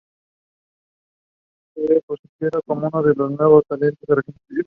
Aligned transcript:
Se 1.75 2.01
posiciona 2.07 2.59
como 2.65 2.87
uno 2.91 3.03
de 3.03 3.13
los 3.13 3.31
nuevos 3.33 3.63
talentos 3.67 4.09
argentinos. 4.09 4.59